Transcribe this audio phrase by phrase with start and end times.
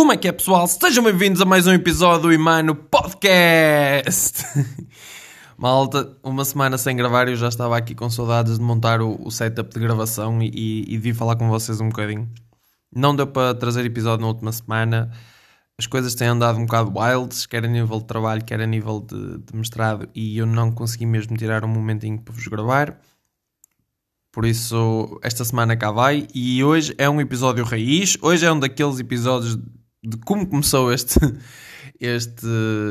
[0.00, 0.66] Como é que é, pessoal?
[0.66, 4.42] Sejam bem-vindos a mais um episódio do Imano Podcast.
[5.58, 9.30] Malta, uma semana sem gravar eu já estava aqui com saudades de montar o, o
[9.30, 12.26] setup de gravação e, e, e falar com vocês um bocadinho.
[12.90, 15.10] Não deu para trazer episódio na última semana.
[15.78, 19.00] As coisas têm andado um bocado wilds, quer a nível de trabalho, quer a nível
[19.00, 22.98] de, de mestrado, e eu não consegui mesmo tirar um momentinho para vos gravar.
[24.32, 26.26] Por isso, esta semana cá vai.
[26.34, 28.16] E hoje é um episódio raiz.
[28.22, 29.58] Hoje é um daqueles episódios
[30.02, 31.18] de como começou este,
[32.00, 32.46] este,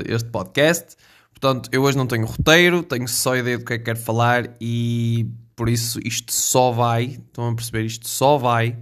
[0.06, 0.96] este podcast.
[1.32, 4.56] Portanto, eu hoje não tenho roteiro, tenho só ideia do que é que quero falar
[4.60, 7.06] e por isso isto só vai.
[7.06, 7.86] Estão a perceber?
[7.86, 8.78] Isto só vai.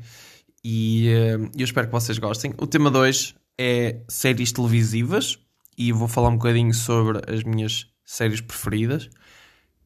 [0.64, 2.54] E uh, eu espero que vocês gostem.
[2.58, 5.38] O tema hoje é séries televisivas
[5.78, 9.10] e vou falar um bocadinho sobre as minhas séries preferidas.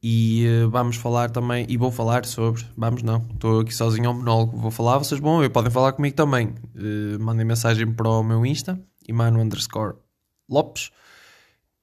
[0.04, 4.16] E uh, vamos falar também, e vou falar sobre, vamos não, estou aqui sozinho ao
[4.16, 6.56] monólogo, vou falar, vocês vão ver, podem falar comigo também.
[6.76, 9.94] Uh, mandem mensagem para o meu Insta, imano underscore
[10.50, 10.90] Lopes,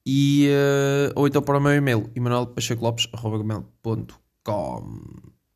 [0.05, 4.07] e, uh, ou então para o meu e-mail, emanuelpachecolopes.com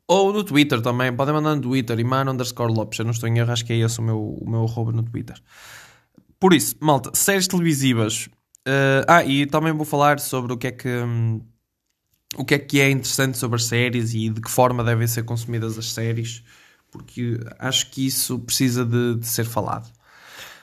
[0.06, 3.38] ou no Twitter também, podem mandar no Twitter, imano underscore Lopes, eu não estou em
[3.38, 5.36] erro, acho que é esse o meu, o meu arroba no Twitter.
[6.38, 8.28] Por isso, malta, séries televisivas.
[9.08, 10.88] ah, e também vou falar sobre o que é que...
[10.88, 11.40] Um,
[12.36, 15.24] o que é que é interessante sobre as séries e de que forma devem ser
[15.24, 16.42] consumidas as séries,
[16.90, 19.90] porque acho que isso precisa de, de ser falado.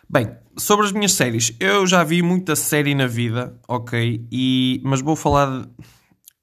[0.10, 5.02] Bem, sobre as minhas séries, eu já vi muita série na vida, ok, e, mas
[5.02, 5.70] vou falar, de,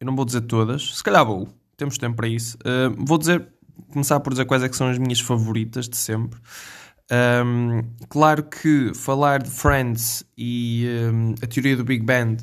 [0.01, 2.57] eu não vou dizer todas, se calhar vou, temos tempo para isso.
[2.59, 3.49] Uh, vou dizer,
[3.93, 6.39] começar por dizer quais é que são as minhas favoritas de sempre.
[7.11, 12.43] Um, claro que falar de Friends e um, a teoria do Big Bang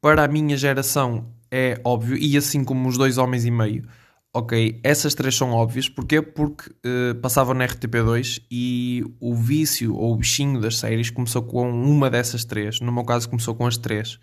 [0.00, 3.86] para a minha geração é óbvio, e assim como os dois homens e meio.
[4.32, 5.88] Ok, essas três são óbvias.
[5.88, 6.22] Porquê?
[6.22, 11.68] Porque uh, passavam na RTP2 e o vício ou o bichinho das séries começou com
[11.68, 12.80] uma dessas três.
[12.80, 14.20] No meu caso, começou com as três.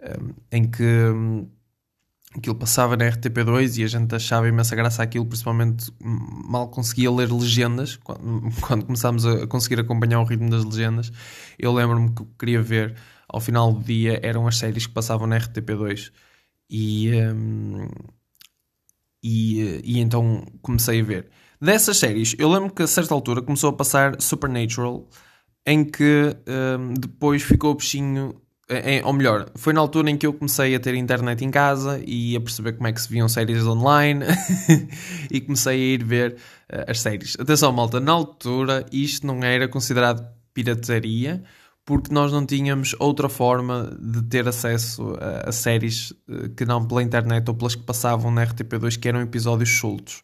[0.00, 1.48] Um, em que um,
[2.36, 7.32] aquilo passava na RTP2 e a gente achava imensa graça aquilo, principalmente mal conseguia ler
[7.32, 7.96] legendas.
[7.96, 11.10] Quando, quando começámos a conseguir acompanhar o ritmo das legendas,
[11.58, 12.94] eu lembro-me que queria ver
[13.28, 16.12] ao final do dia eram as séries que passavam na RTP2
[16.68, 17.88] e, um,
[19.22, 21.30] e, e então comecei a ver.
[21.60, 25.08] Dessas séries, eu lembro que a certa altura começou a passar Supernatural,
[25.64, 26.36] em que
[26.78, 28.34] um, depois ficou o bichinho.
[28.68, 32.02] Em, ou melhor, foi na altura em que eu comecei a ter internet em casa
[32.06, 34.24] e a perceber como é que se viam séries online
[35.30, 36.36] e comecei a ir ver
[36.72, 37.36] uh, as séries.
[37.38, 41.44] Atenção, malta, na altura isto não era considerado pirataria
[41.84, 46.86] porque nós não tínhamos outra forma de ter acesso a, a, séries eh, que não
[46.86, 50.22] pela internet ou pelas que passavam na RTP2, que eram episódios soltos.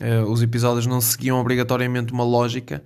[0.00, 2.82] Uh, os episódios não seguiam obrigatoriamente uma lógica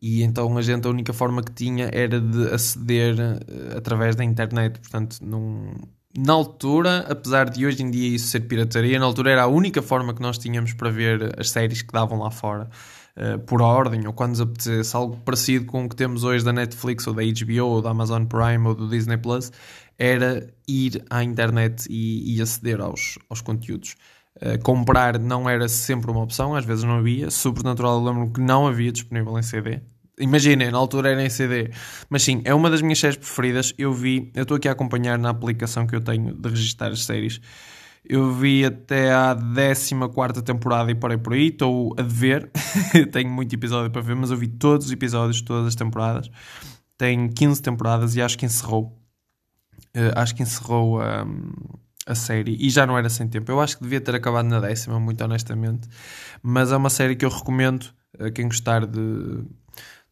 [0.00, 4.24] e então a gente a única forma que tinha era de aceder uh, através da
[4.24, 4.80] internet.
[4.80, 5.74] Portanto, num,
[6.16, 9.82] na altura, apesar de hoje em dia isso ser pirataria, na altura era a única
[9.82, 12.68] forma que nós tínhamos para ver as séries que davam lá fora.
[13.16, 16.52] Uh, por ordem, ou quando nos apetecesse, algo parecido com o que temos hoje da
[16.52, 19.50] Netflix, ou da HBO, ou da Amazon Prime, ou do Disney Plus,
[19.98, 23.96] era ir à internet e, e aceder aos, aos conteúdos.
[24.36, 27.30] Uh, comprar não era sempre uma opção, às vezes não havia.
[27.30, 29.80] Supernatural, eu lembro que não havia disponível em CD.
[30.18, 31.70] Imaginem, na altura era em CD.
[32.08, 33.74] Mas sim, é uma das minhas séries preferidas.
[33.76, 37.04] Eu vi, eu estou aqui a acompanhar na aplicação que eu tenho de registrar as
[37.04, 37.40] séries.
[38.08, 41.48] Eu vi até à 14 temporada e parei por aí.
[41.48, 42.50] Estou a dever.
[43.10, 46.30] Tenho muito episódio para ver, mas eu vi todos os episódios, todas as temporadas.
[46.96, 48.96] Tem 15 temporadas e acho que encerrou.
[49.96, 51.52] Uh, acho que encerrou um,
[52.06, 53.50] a série e já não era sem tempo.
[53.50, 55.88] Eu acho que devia ter acabado na décima, muito honestamente.
[56.42, 57.86] Mas é uma série que eu recomendo
[58.18, 59.44] a quem gostar de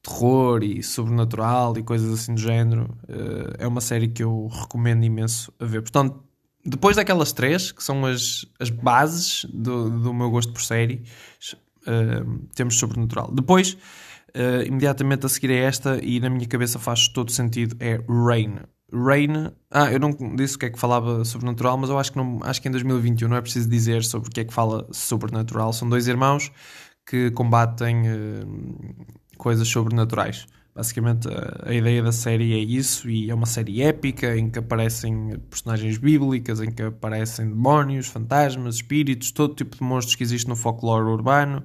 [0.03, 2.97] terror e sobrenatural e coisas assim do género.
[3.05, 5.81] Uh, é uma série que eu recomendo imenso a ver.
[5.81, 6.23] Portanto,
[6.65, 11.03] depois daquelas três, que são as, as bases do, do meu gosto por série,
[11.87, 13.31] uh, temos Sobrenatural.
[13.33, 13.75] Depois,
[14.35, 18.61] uh, imediatamente a seguir a esta, e na minha cabeça faz todo sentido, é Rain.
[18.93, 22.19] Rain, ah, eu não disse o que é que falava Sobrenatural, mas eu acho que,
[22.19, 24.87] não, acho que em 2021 não é preciso dizer sobre o que é que fala
[24.93, 25.73] Sobrenatural.
[25.73, 26.51] São dois irmãos
[27.05, 29.07] que combatem uh,
[29.37, 30.47] coisas sobrenaturais.
[30.75, 34.59] Basicamente, a, a, ideia da série é isso, e é uma série épica em que
[34.59, 40.49] aparecem personagens bíblicas, em que aparecem demónios, fantasmas, espíritos, todo tipo de monstros que existe
[40.49, 41.63] no folclore urbano.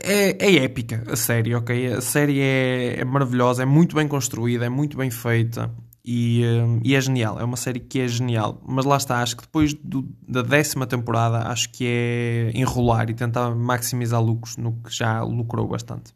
[0.00, 1.94] É, é épica a série, ok?
[1.94, 5.74] A série é, é, maravilhosa, é muito bem construída, é muito bem feita
[6.04, 6.42] e,
[6.84, 7.40] e, é genial.
[7.40, 9.20] É uma série que é genial, mas lá está.
[9.20, 14.56] Acho que depois do, da décima temporada, acho que é enrolar e tentar maximizar lucros
[14.56, 16.14] no que já lucrou bastante.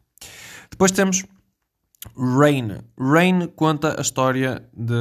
[0.71, 1.25] Depois temos
[2.17, 2.79] Rain.
[2.99, 4.95] Rain conta a história de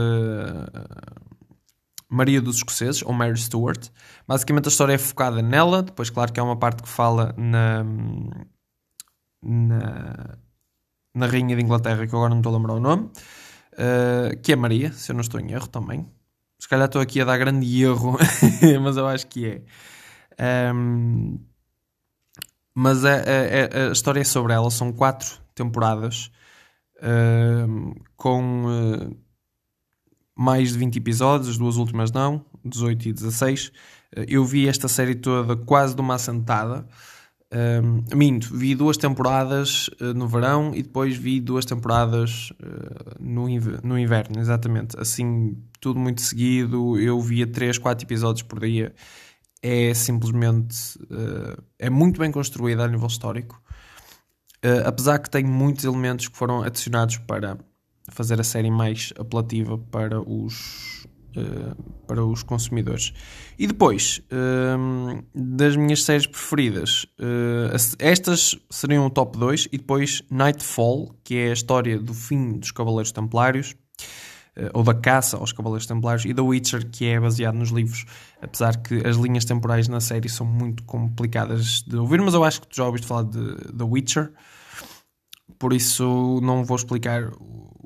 [2.10, 3.90] Maria dos Escoceses, ou Mary Stuart.
[4.28, 7.86] Basicamente a história é focada nela, depois claro que há uma parte que fala na,
[9.44, 10.38] na,
[11.14, 13.12] na Rainha de Inglaterra, que agora não estou a lembrar o nome,
[13.74, 16.10] uh, que é Maria, se eu não estou em erro também.
[16.58, 18.18] Se calhar estou aqui a dar grande erro,
[18.82, 19.64] mas eu acho que
[20.40, 20.74] é.
[20.74, 21.40] Um,
[22.74, 26.32] mas a, a, a, história é sobre ela, são quatro temporadas
[27.00, 29.18] uh, com uh,
[30.36, 33.68] mais de 20 episódios, as duas últimas não, 18 e 16.
[33.68, 33.72] Uh,
[34.28, 36.88] eu vi esta série toda quase de uma assentada.
[37.52, 42.54] Um, minto, vi duas temporadas uh, no verão e depois vi duas temporadas
[43.20, 44.96] no, inv no inverno, exatamente.
[45.00, 47.00] Assim, tudo muito seguido.
[47.00, 48.94] Eu via 3, 4 episódios por dia.
[49.62, 50.98] É simplesmente.
[51.04, 53.62] Uh, é muito bem construída a nível histórico.
[54.86, 57.58] Apesar que tem muitos elementos que foram adicionados para
[58.10, 61.06] fazer a série mais apelativa para os
[61.38, 63.14] uh, para os consumidores.
[63.58, 70.24] E depois, uh, das minhas séries preferidas, uh, estas seriam o top 2, e depois
[70.30, 73.76] Nightfall, que é a história do fim dos Cavaleiros Templários,
[74.74, 78.06] ou da caça aos Cavaleiros Templários, e The Witcher, que é baseado nos livros,
[78.42, 82.62] apesar que as linhas temporais na série são muito complicadas de ouvir, mas eu acho
[82.62, 84.32] que tu já ouviste falar de The Witcher,
[85.58, 87.32] por isso não vou explicar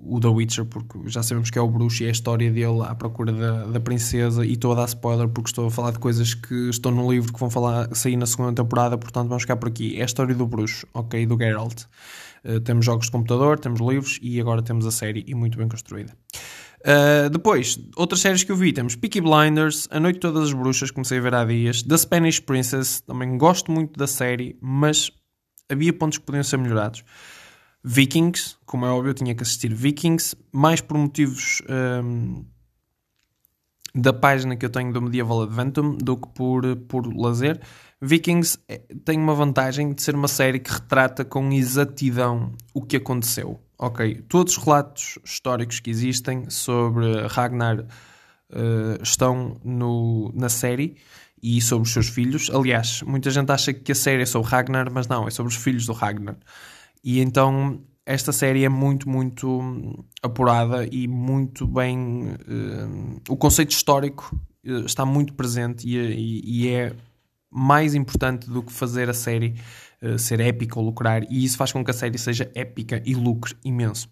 [0.06, 2.82] o The Witcher, porque já sabemos que é o bruxo e é a história dele
[2.84, 4.46] à procura da, da princesa.
[4.46, 7.32] E estou a dar spoiler porque estou a falar de coisas que estão no livro
[7.32, 9.98] que vão falar, sair na segunda temporada, portanto vamos ficar por aqui.
[9.98, 11.26] É a história do bruxo, ok?
[11.26, 11.84] Do Geralt.
[12.44, 15.68] Uh, temos jogos de computador, temos livros e agora temos a série e muito bem
[15.68, 16.14] construída.
[16.84, 20.54] Uh, depois, outras séries que eu vi, temos Peaky Blinders, A Noite de Todas as
[20.54, 25.10] Bruxas, comecei a ver há dias, The Spanish Princess, também gosto muito da série, mas
[25.70, 27.04] havia pontos que podiam ser melhorados.
[27.82, 32.46] Vikings, como é óbvio, eu tinha que assistir Vikings, mais por motivos um,
[33.96, 37.62] da página que eu tenho do Medieval Adventum do que por, por lazer.
[38.02, 42.98] Vikings é, tem uma vantagem de ser uma série que retrata com exatidão o que
[42.98, 43.62] aconteceu.
[43.84, 50.96] Ok, todos os relatos históricos que existem sobre Ragnar uh, estão no, na série
[51.42, 52.50] e sobre os seus filhos.
[52.50, 55.58] Aliás, muita gente acha que a série é sobre Ragnar, mas não, é sobre os
[55.58, 56.38] filhos do Ragnar.
[57.04, 62.38] E então esta série é muito, muito apurada e muito bem.
[62.48, 64.34] Uh, o conceito histórico
[64.66, 66.94] uh, está muito presente e, e, e, é
[67.54, 69.56] mais importante do que fazer a série
[70.02, 73.14] uh, ser épica ou lucrar, e isso faz com que a série seja épica e
[73.14, 74.10] lucre imenso.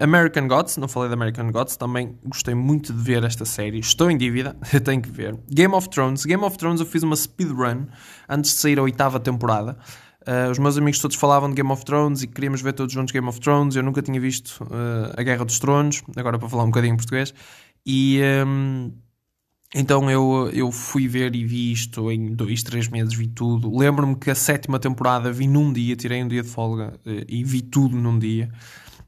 [0.00, 3.78] American Gods, não falei de American Gods, também gostei muito de ver esta série.
[3.78, 5.38] Estou em dívida, tenho que ver.
[5.50, 7.84] Game of Thrones, Game of Thrones eu fiz uma speedrun
[8.26, 9.76] antes de sair a oitava temporada.
[10.20, 13.10] Uh, os meus amigos todos falavam de Game of Thrones e queríamos ver todos juntos
[13.12, 13.74] Game of Thrones.
[13.74, 16.96] Eu nunca tinha visto uh, a Guerra dos Tronos, agora para falar um bocadinho em
[16.96, 17.32] português.
[17.86, 18.92] E um,
[19.72, 23.76] então eu, eu fui ver e vi isto em dois, três meses, vi tudo.
[23.76, 27.44] Lembro-me que a sétima temporada vi num dia, tirei um dia de folga uh, e
[27.44, 28.50] vi tudo num dia.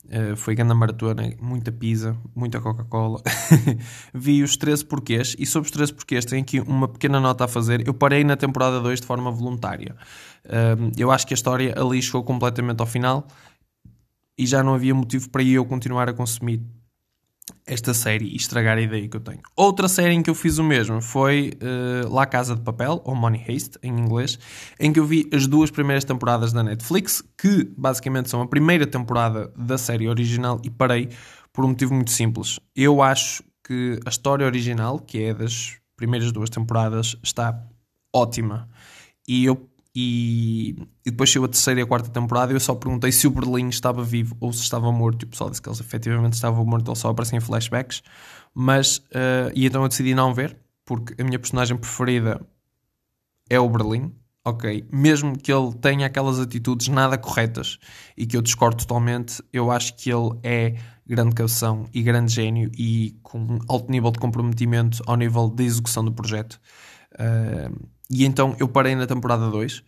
[0.04, 3.20] Uh, foi grande maratona, muita pizza, muita Coca-Cola.
[4.12, 7.48] Vi os 13 porquês e sobre os 13 porquês tenho aqui uma pequena nota a
[7.48, 7.86] fazer.
[7.86, 9.96] Eu parei na temporada 2 de forma voluntária.
[10.44, 13.26] Uh, eu acho que a história ali chegou completamente ao final
[14.36, 16.62] e já não havia motivo para eu continuar a consumir
[17.66, 19.40] esta série e estragar a ideia que eu tenho.
[19.56, 23.14] Outra série em que eu fiz o mesmo foi uh, La Casa de Papel, ou
[23.14, 24.38] Money Heist em inglês,
[24.78, 28.86] em que eu vi as duas primeiras temporadas da Netflix, que basicamente são a primeira
[28.86, 31.08] temporada da série original, e parei
[31.52, 32.58] por um motivo muito simples.
[32.74, 37.62] Eu acho que a história original, que é das primeiras duas temporadas, está
[38.14, 38.68] ótima.
[39.26, 42.74] E eu e, e, depois chegou a terceira e a quarta temporada e eu só
[42.74, 45.24] perguntei se o Berlim estava vivo ou se estava morto.
[45.24, 48.02] E o pessoal disse que eles efetivamente estavam mortos, ele só aparecia em flashbacks.
[48.54, 52.40] Mas, uh, e então eu decidi não ver, porque a minha personagem preferida
[53.50, 54.12] é o Berlim.
[54.44, 57.78] Ok, mesmo que ele tenha aquelas atitudes nada corretas
[58.16, 60.74] e que eu discordo totalmente, eu acho que ele é
[61.06, 66.04] grande cabeção e grande gênio e com alto nível de comprometimento ao nível de execução
[66.04, 66.60] do projeto.
[67.14, 69.82] Uh, e então eu parei na temporada 2,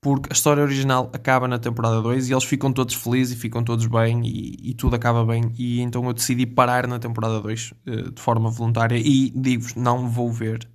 [0.00, 3.64] porque a história original acaba na temporada 2 e eles ficam todos felizes e ficam
[3.64, 5.52] todos bem e, e tudo acaba bem.
[5.58, 9.74] E então eu decidi parar na temporada 2 uh, eh, de forma voluntária e digo-vos,
[9.74, 10.68] não vou ver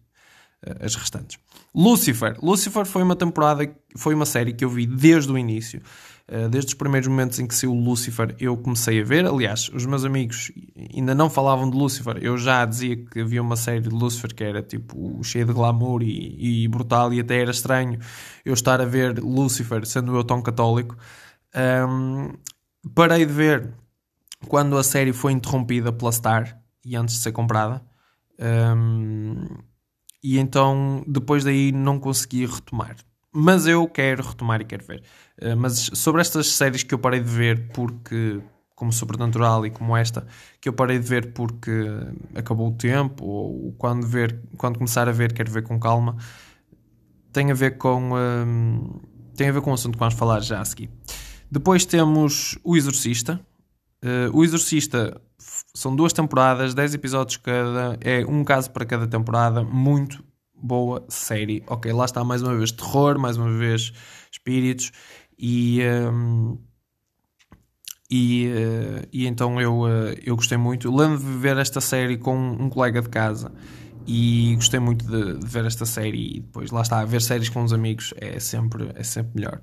[0.66, 1.38] uh, as restantes.
[1.74, 2.38] Lucifer.
[2.42, 5.82] Lucifer foi uma temporada, foi uma série que eu vi desde o início.
[6.32, 9.26] Eh, desde os primeiros momentos em que saiu Lucifer, eu comecei a ver.
[9.26, 10.52] Aliás, os meus amigos
[10.96, 12.18] ainda não falavam de Lucifer.
[12.22, 16.04] Eu já dizia que havia uma série de Lucifer que era tipo cheia de glamour
[16.04, 18.00] e, e brutal, e até era estranho
[18.46, 20.96] eu estar a ver Lucifer, sendo eu tão católico.
[21.90, 22.34] Um,
[22.94, 23.74] parei de ver
[24.48, 27.84] quando a série foi interrompida pela Star e antes de ser comprada.
[28.40, 29.46] Um,
[30.24, 32.96] e então depois daí não consegui retomar.
[33.32, 35.04] Mas eu quero retomar e quero ver.
[35.42, 38.42] Uh, mas sobre estas séries que eu parei de ver porque,
[38.76, 40.26] como Sobrenatural e como esta,
[40.60, 41.72] que eu parei de ver porque
[42.36, 46.18] acabou o tempo, ou quando, ver, quando começar a ver, quero ver com calma,
[47.32, 48.14] tem a ver com.
[48.16, 49.00] Um,
[49.36, 50.90] tem a ver com o assunto que vamos falar já a seguir.
[51.50, 53.40] Depois temos O Exorcista.
[54.04, 55.22] Uh, o Exorcista
[55.74, 60.24] são duas temporadas, 10 episódios cada, é um caso para cada temporada, muito
[60.62, 61.64] boa série.
[61.68, 63.92] Ok, lá está mais uma vez terror, mais uma vez
[64.32, 64.92] espíritos
[65.38, 65.82] e.
[66.12, 66.58] Um,
[68.12, 70.94] e, uh, e então eu, uh, eu gostei muito.
[70.94, 73.52] Lembro de ver esta série com um colega de casa
[74.08, 76.38] e gostei muito de, de, ver esta série.
[76.38, 79.62] E depois, lá está, ver séries com os amigos é sempre, é sempre melhor.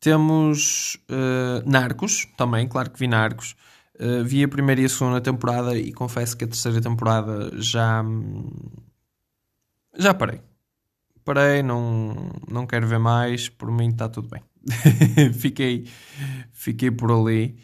[0.00, 3.54] Temos uh, Narcos também, claro que vi Narcos.
[4.00, 8.04] Uh, vi a primeira e a segunda temporada e confesso que a terceira temporada já.
[9.98, 10.40] Já parei.
[11.24, 13.48] Parei, não, não quero ver mais.
[13.48, 14.42] Por mim está tudo bem.
[15.34, 15.86] fiquei,
[16.52, 17.56] fiquei por ali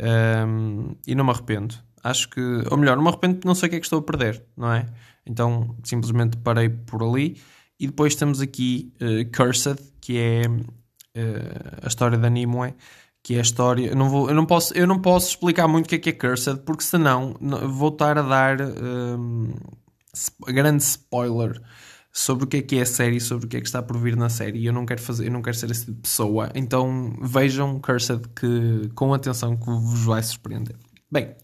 [0.00, 1.74] um, ehm, e não me arrependo.
[2.02, 4.02] Acho que, ou melhor, não me arrependo não sei o que é que estou a
[4.02, 4.86] perder, não é?
[5.26, 7.40] Então simplesmente parei por ali.
[7.78, 12.74] E depois temos aqui uh, Cursed, que é uh, a história da Nimue
[13.24, 13.86] que é a história.
[13.88, 16.10] Eu não, vou, eu não, posso, eu não posso explicar muito o que é que
[16.10, 19.54] é Cursed, porque senão vou estar a dar um,
[20.46, 21.60] grande spoiler
[22.12, 23.98] sobre o que é que é a série, sobre o que é que está por
[23.98, 24.64] vir na série.
[24.64, 26.50] Eu não quero fazer, eu não quero ser esse tipo de pessoa.
[26.54, 30.76] Então vejam Cursed que, com atenção que vos vai surpreender.
[31.10, 31.34] Bem,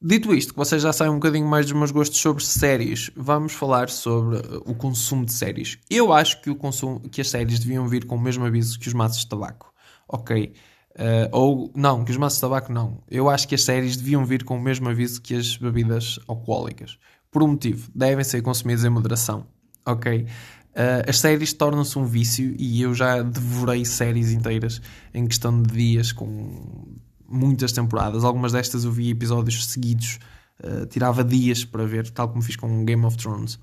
[0.00, 3.52] dito isto, que vocês já sabem um bocadinho mais dos meus gostos sobre séries, vamos
[3.52, 5.76] falar sobre o consumo de séries.
[5.90, 8.86] Eu acho que, o consumo, que as séries deviam vir com o mesmo aviso que
[8.86, 9.72] os maços de tabaco.
[10.08, 10.54] Ok,
[10.90, 13.02] Uh, ou, não, que os maços de tabaco não.
[13.08, 16.98] Eu acho que as séries deviam vir com o mesmo aviso que as bebidas alcoólicas.
[17.30, 19.46] Por um motivo, devem ser consumidas em moderação.
[19.86, 20.22] Ok?
[20.22, 24.80] Uh, as séries tornam-se um vício e eu já devorei séries inteiras
[25.12, 26.86] em questão de dias, com
[27.28, 28.24] muitas temporadas.
[28.24, 30.18] Algumas destas eu vi episódios seguidos,
[30.62, 33.58] uh, tirava dias para ver, tal como fiz com Game of Thrones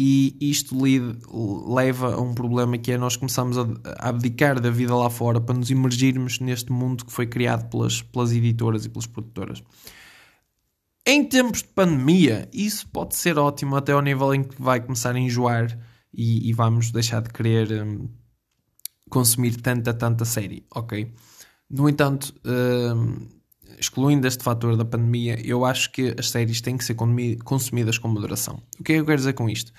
[0.00, 0.76] e isto
[1.74, 3.66] leva a um problema que é nós começamos a,
[3.98, 8.30] abdicar da vida lá fora para nos imergirmos neste mundo que foi criado pelas, pelas
[8.32, 9.60] editoras e pelas produtoras.
[11.10, 15.14] Em tempos de pandemia, isso pode ser ótimo até ao nível em que vai começar
[15.14, 15.78] a enjoar
[16.12, 18.10] e, e vamos deixar de querer um,
[19.08, 21.10] consumir tanta, tanta série, ok?
[21.70, 23.26] No entanto, um,
[23.78, 26.94] excluindo este fator da pandemia, eu acho que as séries têm que ser
[27.42, 28.62] consumidas com moderação.
[28.78, 29.72] O que é que eu quero dizer com isto?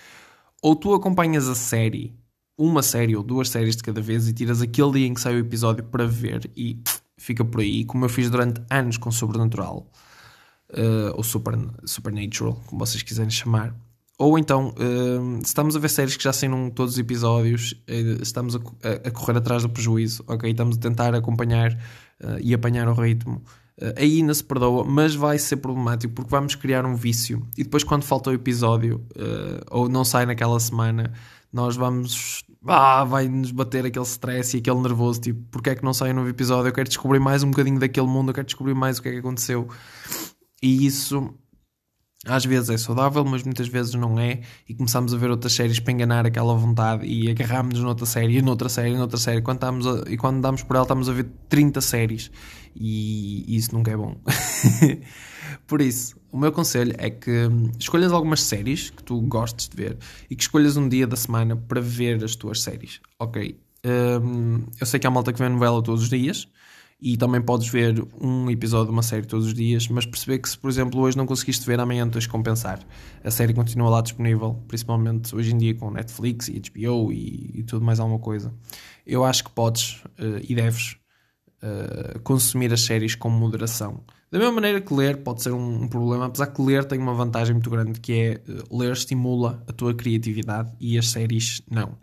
[0.64, 2.18] Ou tu acompanhas a série,
[2.58, 5.36] uma série ou duas séries de cada vez, e tiras aquele dia em que sai
[5.36, 9.12] o episódio para ver e pff, fica por aí, como eu fiz durante anos com
[9.12, 9.88] Sobrenatural,
[10.72, 13.74] uh, ou Super, Supernatural, como vocês quiserem chamar.
[14.18, 18.56] Ou então, uh, estamos a ver séries que já saíram todos os episódios, uh, estamos
[18.56, 18.60] a,
[19.08, 20.52] a, correr atrás do prejuízo, ok?
[20.52, 21.78] Estamos a tentar acompanhar
[22.42, 23.42] e apanhar o ritmo
[23.78, 27.64] eh, aí ainda se perdoa, mas vai ser problemático porque vamos criar um vício e
[27.64, 29.02] depois, quando falta o episódio
[29.72, 31.14] ou não sai naquela semana,
[31.52, 32.44] nós vamos.
[32.68, 36.16] Ah, vai-nos bater aquele stress e aquele nervoso, tipo, porque é que não sai um
[36.16, 36.68] novo episódio?
[36.68, 39.12] Eu quero descobrir mais um bocadinho daquele mundo, eu quero descobrir mais o que é
[39.14, 39.70] que aconteceu.
[40.62, 41.34] E isso
[42.26, 45.80] às vezes é saudável, mas muitas vezes não é, e começamos a ver outras séries
[45.80, 49.42] para enganar aquela vontade e agarramos-nos noutra série, e noutra série, e noutra série.
[49.42, 52.30] Quando estamos a, e quando damos por ela, estamos a ver 30 séries
[52.76, 54.18] e isso nunca é bom.
[55.66, 57.48] por isso, o meu conselho é que
[57.80, 59.98] escolhas algumas séries que tu gostes de ver
[60.30, 63.00] e que escolhas um dia da semana para ver as tuas séries.
[63.18, 63.58] Ok.
[63.86, 66.50] Um, eu sei que há malta que vê novela todos os dias
[67.02, 70.50] e também podes ver um episódio de uma série todos os dias, mas perceber que
[70.50, 72.80] se, por exemplo, hoje não conseguiste ver, amanhã tens de compensar.
[73.24, 77.64] A série continua lá disponível, principalmente hoje em dia com Netflix e HBO e, e
[77.64, 78.54] tudo mais alguma coisa.
[79.08, 80.98] Eu acho que podes uh, e deves
[81.64, 84.04] uh, consumir as séries com moderação.
[84.30, 87.14] Da mesma maneira que ler pode ser um, um, problema, apesar que ler tem uma
[87.14, 91.98] vantagem muito grande que é uh, ler estimula a tua criatividade e as séries não.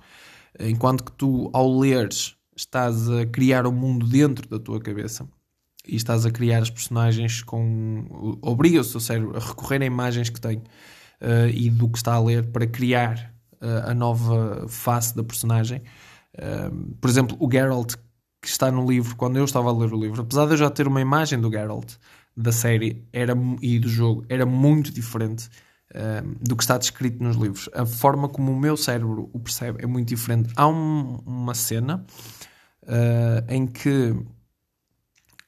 [0.59, 5.29] Enquanto que tu, ao leres estás a criar o um mundo dentro da tua cabeça
[5.87, 8.39] e estás a criar as personagens com.
[8.43, 12.15] obriga o seu cérebro a recorrer a imagens que tem uh, e do que está
[12.15, 15.83] a ler para criar uh, a nova face da personagem.
[16.35, 17.95] Uh, por exemplo, o Geralt
[18.43, 20.71] que está no livro, quando eu estava a ler o livro, apesar de eu já
[20.71, 21.95] ter uma imagem do Geralt
[22.37, 25.49] da série era, e do jogo, era muito diferente
[26.41, 27.71] do que está descrito nos livros.
[27.73, 30.53] A forma como o meu cérebro o percebe é muito diferente.
[30.57, 32.05] Há um, uma cena
[32.83, 34.15] uh, em que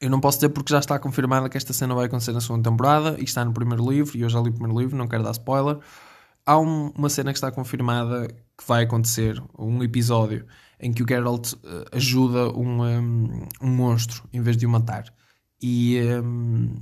[0.00, 2.70] Eu não posso dizer porque já está confirmada que esta cena vai acontecer na segunda
[2.70, 5.24] temporada e está no primeiro livro, e eu já li o primeiro livro, não quero
[5.24, 5.78] dar spoiler.
[6.46, 10.46] Há um, uma cena que está confirmada que vai acontecer, um episódio
[10.80, 11.58] em que o Geralt uh,
[11.92, 15.12] ajuda um, um, um, monstro em vez de o matar.
[15.60, 16.76] E, um,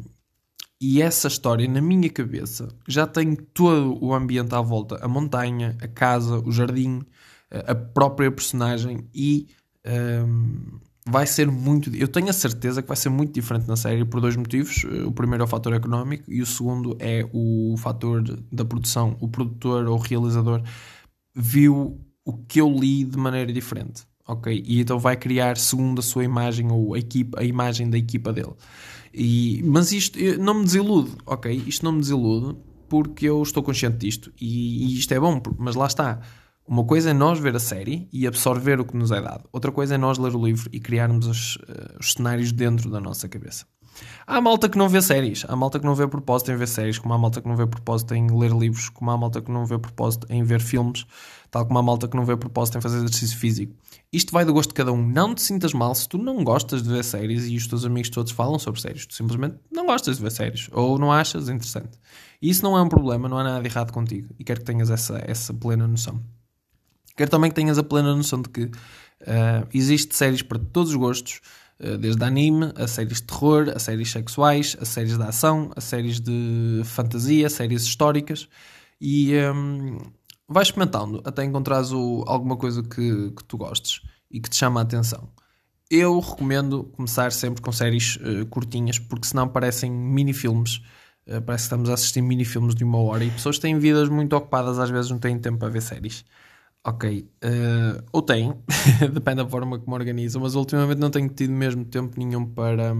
[0.81, 5.77] e essa história, na minha cabeça, já tem todo o ambiente à volta: a montanha,
[5.81, 7.03] a casa, o jardim,
[7.51, 9.49] a própria personagem e
[9.87, 11.95] um, vai ser muito.
[11.95, 14.85] Eu tenho a certeza que vai ser muito diferente na série por dois motivos.
[15.07, 19.17] O primeiro é o fator económico e o segundo é o fator da produção.
[19.21, 20.63] O produtor ou o realizador
[21.35, 24.03] viu o que eu li de maneira diferente.
[24.29, 24.65] Ok?
[24.67, 28.33] E então vai criar segundo a sua imagem ou a, equipa, a imagem da equipa
[28.33, 28.55] dele.
[29.17, 31.63] E, mas isto não me desilude, ok?
[31.67, 32.57] Isto não me desilude
[32.89, 36.21] porque eu estou consciente disto e, e isto é bom, mas lá está
[36.69, 39.49] uma coisa é nós ver a série e absorver o que nos é dado.
[39.53, 43.01] Outra coisa é nós ler o livro e criarmos os, uh, os cenários dentro da
[43.01, 43.65] nossa cabeça.
[44.27, 46.99] Há malta que não vê séries, há malta que não vê propósito em ver séries,
[46.99, 49.65] como há malta que não vê propósito em ler livros, como há malta que não
[49.65, 51.07] vê propósito em ver filmes,
[51.51, 53.75] tal como há malta que não vê propósito em fazer exercício físico.
[54.13, 55.07] Isto vai do gosto de cada um.
[55.07, 58.11] Não te sintas mal se tu não gostas de ver séries e os teus amigos
[58.11, 59.07] todos falam sobre séries.
[59.07, 61.99] Tu simplesmente não gostas de ver séries ou não achas interessante.
[62.41, 64.29] E isso não é um problema, não há nada de errado contigo.
[64.39, 66.23] E quero que tenhas essa, essa plena noção.
[67.17, 70.97] Quero também que tenhas a plena noção de que uh, existe séries para todos os
[70.97, 71.41] gostos,
[71.81, 75.81] uh, desde anime, a séries de terror, a séries sexuais, a séries de ação, a
[75.81, 78.49] séries de fantasia, séries históricas
[79.01, 79.99] e um,
[80.49, 84.81] vai experimentando até encontrares o, alguma coisa que, que tu gostes e que te chama
[84.81, 85.29] a atenção.
[85.91, 90.83] Eu recomendo começar sempre com séries uh, curtinhas, porque senão parecem mini-filmes.
[91.27, 94.35] Uh, parece que estamos a assistir mini-filmes de uma hora e pessoas têm vidas muito
[94.35, 96.25] ocupadas, às vezes não têm tempo para ver séries.
[96.85, 97.29] Ok.
[97.45, 98.63] Uh, ou tenho,
[99.13, 102.95] depende da forma como organizo, mas ultimamente não tenho tido mesmo tempo nenhum para,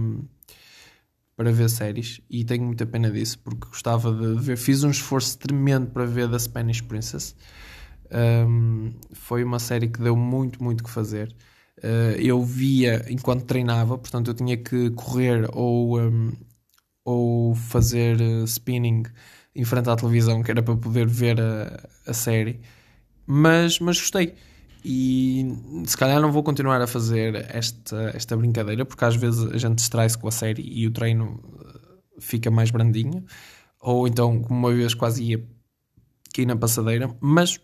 [1.37, 4.57] para ver séries e tenho muita pena disso porque gostava de ver.
[4.57, 7.35] Fiz um esforço tremendo para ver The Spanish Princess.
[8.11, 11.33] Um, foi uma série que deu muito, muito que fazer.
[11.77, 16.33] Uh, eu via enquanto treinava, portanto eu tinha que correr ou, um,
[17.05, 19.03] ou fazer uh, spinning
[19.55, 22.59] em frente à televisão, que era para poder ver a, a série
[23.27, 24.33] mas, mas gostei.
[24.89, 25.45] E
[25.85, 29.79] se calhar não vou continuar a fazer esta, esta brincadeira, porque às vezes a gente
[29.79, 31.79] distrai-se com a série e o treino eh,
[32.21, 33.25] fica mais brandinho,
[33.81, 35.45] ou então, como uma vez quase ia
[36.29, 37.59] aqui na passadeira, mas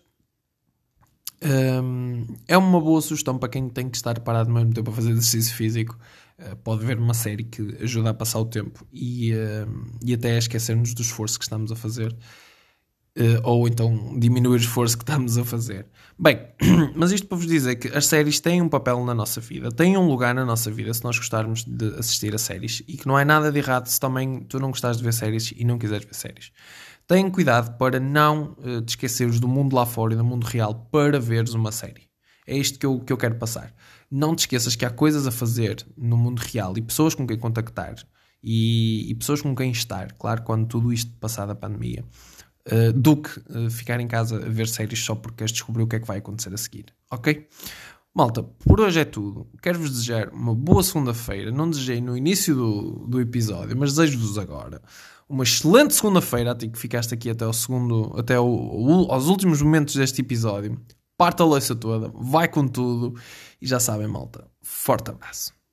[1.42, 4.92] hum, é uma boa sugestão para quem tem que estar parado ao mesmo tempo a
[4.92, 5.98] fazer exercício físico.
[6.38, 10.34] Uh, pode ver uma série que ajuda a passar o tempo e, uh, e até
[10.34, 12.14] a esquecermos do esforço que estamos a fazer
[13.44, 15.86] ou então diminuir o esforço que estamos a fazer.
[16.18, 16.38] Bem,
[16.94, 19.96] mas isto para vos dizer que as séries têm um papel na nossa vida, têm
[19.96, 23.18] um lugar na nossa vida se nós gostarmos de assistir a séries e que não
[23.18, 26.04] é nada de errado se também tu não gostares de ver séries e não quiseres
[26.04, 26.52] ver séries.
[27.06, 30.88] Tenha cuidado para não uh, te esqueceres do mundo lá fora e do mundo real
[30.90, 32.08] para veres uma série.
[32.46, 33.74] É isto que eu, que eu quero passar.
[34.10, 37.38] Não te esqueças que há coisas a fazer no mundo real e pessoas com quem
[37.38, 37.94] contactar
[38.42, 42.04] e, e pessoas com quem estar, claro, quando tudo isto passar da pandemia
[42.72, 45.86] uh, do que uh, ficar em casa a ver séries só porque queres descobrir o
[45.86, 46.86] que é que vai acontecer a seguir.
[47.10, 47.46] Ok?
[48.14, 49.46] Malta, por hoje é tudo.
[49.60, 51.50] Quero-vos desejar uma boa segunda-feira.
[51.50, 54.80] Não desejei no início do, do episódio, mas desejo-vos agora
[55.28, 59.94] uma excelente segunda-feira, até que ficaste aqui até o segundo, até o, aos últimos momentos
[59.96, 60.80] deste episódio.
[61.16, 63.18] Parta a louça toda, vai com tudo
[63.60, 64.48] e já sabem, malta.
[64.62, 65.63] Forte abraço.